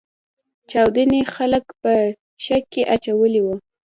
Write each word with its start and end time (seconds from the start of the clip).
چاودنې 0.69 1.21
خلګ 1.33 1.65
په 1.81 1.91
شک 2.45 2.63
کې 2.73 2.81
اچولي 2.93 3.41
وو. 3.43 3.55